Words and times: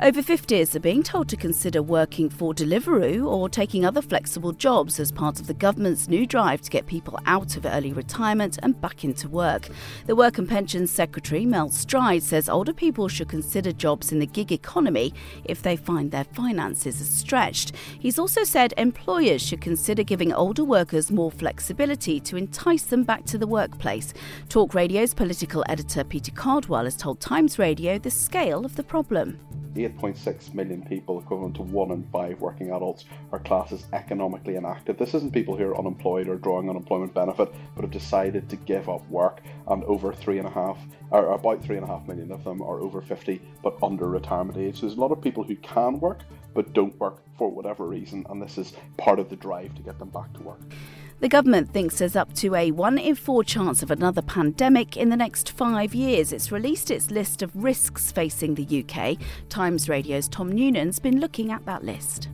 Over 0.00 0.22
50s 0.22 0.76
are 0.76 0.80
being 0.80 1.02
told 1.02 1.28
to 1.28 1.36
consider 1.36 1.82
working 1.82 2.30
for 2.30 2.54
Deliveroo 2.54 3.26
or 3.26 3.48
taking 3.48 3.84
other 3.84 4.00
flexible 4.00 4.52
jobs 4.52 5.00
as 5.00 5.10
part 5.10 5.40
of 5.40 5.48
the 5.48 5.54
government's 5.54 6.06
new 6.06 6.24
drive 6.24 6.60
to 6.60 6.70
get 6.70 6.86
people 6.86 7.18
out 7.26 7.56
of 7.56 7.66
early 7.66 7.92
retirement 7.92 8.60
and 8.62 8.80
back 8.80 9.02
into 9.02 9.28
work. 9.28 9.68
The 10.06 10.14
Work 10.14 10.38
and 10.38 10.48
Pensions 10.48 10.92
Secretary, 10.92 11.44
Mel 11.44 11.70
Stride, 11.70 12.22
says 12.22 12.48
older 12.48 12.72
people 12.72 13.08
should 13.08 13.28
consider 13.28 13.72
jobs 13.72 14.12
in 14.12 14.20
the 14.20 14.26
gig 14.26 14.52
economy 14.52 15.12
if 15.42 15.62
they 15.62 15.74
find 15.74 16.12
their 16.12 16.22
finances 16.22 17.00
are 17.00 17.04
stretched. 17.04 17.74
He's 17.98 18.20
also 18.20 18.44
said 18.44 18.74
employers 18.76 19.42
should 19.42 19.60
consider 19.60 20.04
giving 20.04 20.32
older 20.32 20.62
workers 20.62 21.10
more 21.10 21.32
flexibility 21.32 22.20
to 22.20 22.36
entice 22.36 22.84
them 22.84 23.02
back 23.02 23.24
to 23.24 23.36
the 23.36 23.48
workplace. 23.48 24.14
Talk 24.48 24.74
Radio's 24.74 25.12
political 25.12 25.64
editor 25.68 26.04
Peter 26.04 26.30
Cardwell 26.30 26.84
has 26.84 26.96
told 26.96 27.18
Times 27.18 27.58
Radio 27.58 27.98
the 27.98 28.12
scale 28.12 28.64
of 28.64 28.76
the 28.76 28.84
problem. 28.84 29.40
8.6 29.78 30.54
million 30.54 30.82
people, 30.82 31.20
equivalent 31.20 31.56
to 31.56 31.62
one 31.62 31.90
in 31.90 32.06
five 32.12 32.40
working 32.40 32.70
adults, 32.70 33.04
are 33.32 33.38
classed 33.38 33.72
as 33.72 33.86
economically 33.92 34.56
inactive. 34.56 34.98
This 34.98 35.14
isn't 35.14 35.32
people 35.32 35.56
who 35.56 35.64
are 35.64 35.78
unemployed 35.78 36.28
or 36.28 36.36
drawing 36.36 36.68
unemployment 36.68 37.14
benefit, 37.14 37.52
but 37.74 37.82
have 37.82 37.90
decided 37.90 38.48
to 38.48 38.56
give 38.56 38.88
up 38.88 39.08
work. 39.08 39.42
And 39.68 39.84
over 39.84 40.12
three 40.12 40.38
and 40.38 40.48
a 40.48 40.50
half, 40.50 40.78
or 41.10 41.32
about 41.32 41.62
three 41.62 41.76
and 41.76 41.84
a 41.84 41.88
half 41.88 42.06
million 42.06 42.32
of 42.32 42.44
them 42.44 42.62
are 42.62 42.80
over 42.80 43.00
50 43.00 43.40
but 43.62 43.76
under 43.82 44.08
retirement 44.08 44.58
age. 44.58 44.76
So 44.76 44.82
there's 44.82 44.96
a 44.96 45.00
lot 45.00 45.12
of 45.12 45.20
people 45.20 45.44
who 45.44 45.56
can 45.56 46.00
work 46.00 46.22
but 46.54 46.72
don't 46.72 46.98
work 46.98 47.22
for 47.36 47.50
whatever 47.50 47.86
reason, 47.86 48.26
and 48.30 48.42
this 48.42 48.58
is 48.58 48.72
part 48.96 49.18
of 49.18 49.28
the 49.28 49.36
drive 49.36 49.74
to 49.76 49.82
get 49.82 49.98
them 49.98 50.10
back 50.10 50.32
to 50.34 50.42
work. 50.42 50.60
The 51.20 51.28
government 51.28 51.72
thinks 51.72 51.98
there's 51.98 52.14
up 52.14 52.32
to 52.34 52.54
a 52.54 52.70
1 52.70 52.96
in 52.96 53.16
4 53.16 53.42
chance 53.42 53.82
of 53.82 53.90
another 53.90 54.22
pandemic 54.22 54.96
in 54.96 55.08
the 55.08 55.16
next 55.16 55.50
five 55.50 55.92
years. 55.92 56.32
It's 56.32 56.52
released 56.52 56.92
its 56.92 57.10
list 57.10 57.42
of 57.42 57.50
risks 57.56 58.12
facing 58.12 58.54
the 58.54 58.84
UK. 58.84 59.18
Times 59.48 59.88
Radio's 59.88 60.28
Tom 60.28 60.52
Noonan's 60.52 61.00
been 61.00 61.18
looking 61.18 61.50
at 61.50 61.66
that 61.66 61.82
list. 61.82 62.28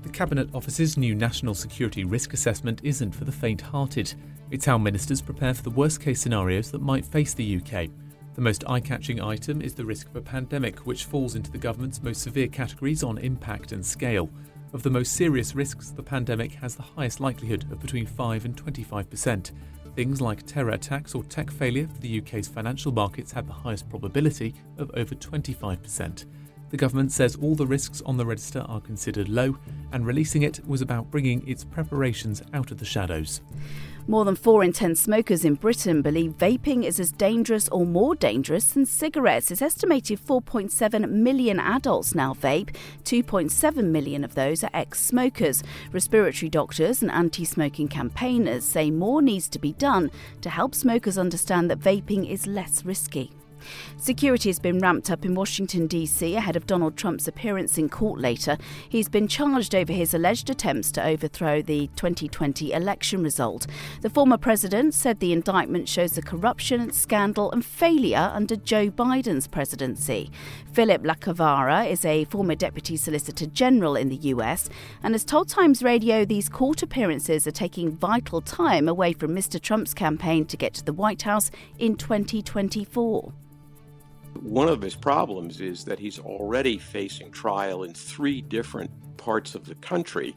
The 0.00 0.08
Cabinet 0.08 0.48
Office's 0.54 0.96
new 0.96 1.14
National 1.14 1.54
Security 1.54 2.04
Risk 2.04 2.32
Assessment 2.32 2.80
isn't 2.82 3.14
for 3.14 3.26
the 3.26 3.32
faint 3.32 3.60
hearted. 3.60 4.14
It's 4.50 4.64
how 4.64 4.78
ministers 4.78 5.20
prepare 5.20 5.52
for 5.52 5.62
the 5.62 5.70
worst 5.70 6.00
case 6.00 6.22
scenarios 6.22 6.70
that 6.70 6.80
might 6.80 7.04
face 7.04 7.34
the 7.34 7.56
UK. 7.60 7.90
The 8.34 8.40
most 8.40 8.64
eye 8.66 8.80
catching 8.80 9.20
item 9.20 9.60
is 9.60 9.74
the 9.74 9.84
risk 9.84 10.08
of 10.08 10.16
a 10.16 10.22
pandemic, 10.22 10.86
which 10.86 11.04
falls 11.04 11.34
into 11.34 11.50
the 11.50 11.58
government's 11.58 12.02
most 12.02 12.22
severe 12.22 12.48
categories 12.48 13.02
on 13.02 13.18
impact 13.18 13.72
and 13.72 13.84
scale. 13.84 14.30
Of 14.72 14.82
the 14.82 14.90
most 14.90 15.12
serious 15.12 15.54
risks, 15.54 15.90
the 15.90 16.02
pandemic 16.02 16.52
has 16.54 16.74
the 16.74 16.82
highest 16.82 17.20
likelihood 17.20 17.70
of 17.70 17.78
between 17.78 18.06
5 18.06 18.46
and 18.46 18.56
25%. 18.56 19.50
Things 19.94 20.20
like 20.22 20.46
terror 20.46 20.70
attacks 20.70 21.14
or 21.14 21.22
tech 21.24 21.50
failure 21.50 21.86
for 21.86 22.00
the 22.00 22.20
UK's 22.20 22.48
financial 22.48 22.90
markets 22.90 23.32
had 23.32 23.46
the 23.46 23.52
highest 23.52 23.90
probability 23.90 24.54
of 24.78 24.90
over 24.94 25.14
25%. 25.14 26.24
The 26.72 26.78
government 26.78 27.12
says 27.12 27.36
all 27.36 27.54
the 27.54 27.66
risks 27.66 28.00
on 28.06 28.16
the 28.16 28.24
register 28.24 28.64
are 28.66 28.80
considered 28.80 29.28
low, 29.28 29.58
and 29.92 30.06
releasing 30.06 30.40
it 30.40 30.66
was 30.66 30.80
about 30.80 31.10
bringing 31.10 31.46
its 31.46 31.64
preparations 31.64 32.40
out 32.54 32.70
of 32.70 32.78
the 32.78 32.86
shadows. 32.86 33.42
More 34.08 34.24
than 34.24 34.36
4 34.36 34.64
in 34.64 34.72
10 34.72 34.96
smokers 34.96 35.44
in 35.44 35.56
Britain 35.56 36.00
believe 36.00 36.32
vaping 36.38 36.82
is 36.84 36.98
as 36.98 37.12
dangerous 37.12 37.68
or 37.68 37.84
more 37.84 38.14
dangerous 38.14 38.72
than 38.72 38.86
cigarettes. 38.86 39.50
It's 39.50 39.60
estimated 39.60 40.18
4.7 40.18 41.10
million 41.10 41.60
adults 41.60 42.14
now 42.14 42.32
vape. 42.32 42.74
2.7 43.04 43.84
million 43.84 44.24
of 44.24 44.34
those 44.34 44.64
are 44.64 44.70
ex 44.72 44.98
smokers. 44.98 45.62
Respiratory 45.92 46.48
doctors 46.48 47.02
and 47.02 47.10
anti 47.10 47.44
smoking 47.44 47.86
campaigners 47.86 48.64
say 48.64 48.90
more 48.90 49.20
needs 49.20 49.46
to 49.50 49.58
be 49.58 49.74
done 49.74 50.10
to 50.40 50.48
help 50.48 50.74
smokers 50.74 51.18
understand 51.18 51.70
that 51.70 51.80
vaping 51.80 52.26
is 52.26 52.46
less 52.46 52.86
risky. 52.86 53.30
Security 53.96 54.48
has 54.48 54.58
been 54.58 54.78
ramped 54.78 55.10
up 55.10 55.24
in 55.24 55.34
Washington, 55.34 55.86
D.C. 55.86 56.34
ahead 56.34 56.56
of 56.56 56.66
Donald 56.66 56.96
Trump's 56.96 57.28
appearance 57.28 57.78
in 57.78 57.88
court 57.88 58.20
later. 58.20 58.58
He's 58.88 59.08
been 59.08 59.28
charged 59.28 59.74
over 59.74 59.92
his 59.92 60.14
alleged 60.14 60.50
attempts 60.50 60.90
to 60.92 61.04
overthrow 61.04 61.62
the 61.62 61.88
2020 61.96 62.72
election 62.72 63.22
result. 63.22 63.66
The 64.00 64.10
former 64.10 64.36
president 64.36 64.94
said 64.94 65.20
the 65.20 65.32
indictment 65.32 65.88
shows 65.88 66.12
the 66.12 66.22
corruption, 66.22 66.92
scandal, 66.92 67.50
and 67.52 67.64
failure 67.64 68.30
under 68.32 68.56
Joe 68.56 68.90
Biden's 68.90 69.46
presidency. 69.46 70.30
Philip 70.72 71.02
Lacovara 71.02 71.88
is 71.88 72.04
a 72.04 72.24
former 72.24 72.54
deputy 72.54 72.96
solicitor 72.96 73.46
general 73.46 73.94
in 73.96 74.08
the 74.08 74.16
U.S. 74.16 74.68
and 75.02 75.14
has 75.14 75.24
told 75.24 75.48
Times 75.48 75.82
Radio 75.82 76.24
these 76.24 76.48
court 76.48 76.82
appearances 76.82 77.46
are 77.46 77.52
taking 77.52 77.96
vital 77.96 78.40
time 78.40 78.88
away 78.88 79.12
from 79.12 79.34
Mr. 79.34 79.60
Trump's 79.60 79.94
campaign 79.94 80.46
to 80.46 80.56
get 80.56 80.74
to 80.74 80.84
the 80.84 80.92
White 80.92 81.22
House 81.22 81.50
in 81.78 81.96
2024. 81.96 83.32
One 84.40 84.68
of 84.68 84.82
his 84.82 84.94
problems 84.94 85.60
is 85.60 85.84
that 85.84 85.98
he's 85.98 86.18
already 86.18 86.78
facing 86.78 87.30
trial 87.30 87.84
in 87.84 87.94
three 87.94 88.40
different 88.40 88.90
parts 89.16 89.54
of 89.54 89.64
the 89.66 89.74
country 89.76 90.36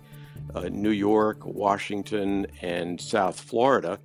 uh, 0.53 0.69
New 0.71 0.91
York, 0.91 1.45
Washington, 1.45 2.45
and 2.61 2.99
South 2.99 3.39
Florida. 3.39 3.99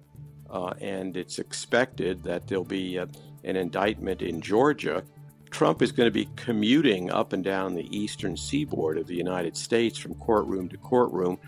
Uh, 0.48 0.72
and 0.80 1.16
it's 1.16 1.38
expected 1.38 2.22
that 2.24 2.46
there'll 2.48 2.64
be 2.64 2.98
uh, 2.98 3.06
an 3.44 3.56
indictment 3.56 4.22
in 4.22 4.40
Georgia. 4.40 5.04
Trump 5.50 5.82
is 5.82 5.92
going 5.92 6.06
to 6.06 6.12
be 6.12 6.28
commuting 6.36 7.10
up 7.10 7.32
and 7.32 7.44
down 7.44 7.74
the 7.74 7.96
eastern 7.96 8.36
seaboard 8.36 8.98
of 8.98 9.06
the 9.06 9.14
United 9.14 9.56
States 9.56 9.98
from 9.98 10.14
courtroom 10.14 10.68
to 10.68 10.76
courtroom 10.78 11.38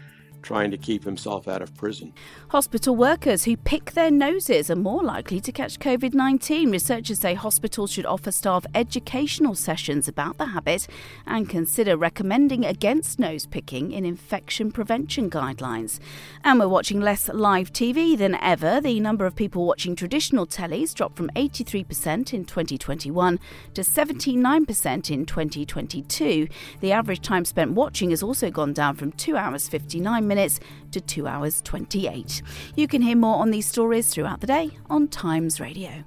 trying 0.42 0.70
to 0.70 0.76
keep 0.76 1.04
himself 1.04 1.48
out 1.48 1.62
of 1.62 1.75
prison. 1.76 2.12
Hospital 2.48 2.94
workers 2.94 3.44
who 3.44 3.56
pick 3.56 3.92
their 3.92 4.10
noses 4.10 4.70
are 4.70 4.76
more 4.76 5.03
likely 5.03 5.41
to 5.41 5.53
catch 5.53 5.78
COVID 5.78 6.12
19. 6.12 6.70
Researchers 6.70 7.20
say 7.20 7.34
hospitals 7.34 7.91
should 7.91 8.04
offer 8.04 8.30
staff 8.30 8.66
educational 8.75 9.54
sessions 9.54 10.08
about 10.08 10.36
the 10.36 10.47
habit 10.47 10.86
and 11.26 11.48
consider 11.48 11.97
recommending 11.97 12.64
against 12.64 13.19
nose 13.19 13.47
picking 13.47 13.92
in 13.92 14.04
infection 14.04 14.72
prevention 14.72 15.30
guidelines. 15.30 16.00
And 16.44 16.59
we're 16.59 16.69
watching 16.69 17.00
less 17.00 17.28
live 17.28 17.72
TV 17.72 18.19
than 18.19 18.34
ever. 18.34 18.80
The 18.80 19.00
number 19.00 19.24
of 19.24 19.36
people 19.36 19.64
watching 19.64 19.97
traditional 19.97 20.47
tellies 20.47 20.94
dropped 20.94 21.16
from 21.16 21.30
83% 21.30 22.34
in 22.34 22.44
2021 22.44 23.38
to 23.74 23.80
79% 23.80 25.10
in 25.10 25.26
2022. 25.26 26.48
The 26.80 26.92
average 26.92 27.20
time 27.22 27.44
spent 27.44 27.72
watching 27.72 28.10
has 28.10 28.22
also 28.22 28.50
gone 28.50 28.72
down 28.72 28.97
from 28.97 29.12
2 29.12 29.36
hours 29.36 29.69
59 29.69 30.26
minutes 30.26 30.31
minutes 30.34 30.60
to 30.93 31.00
2 31.00 31.26
hours 31.26 31.60
28. 31.62 32.43
You 32.75 32.88
can 32.88 33.03
hear 33.03 33.16
more 33.16 33.37
on 33.37 33.50
these 33.50 33.66
stories 33.66 34.09
throughout 34.09 34.41
the 34.41 34.47
day 34.47 34.70
on 34.88 35.09
Times 35.09 35.60
Radio. 35.60 36.04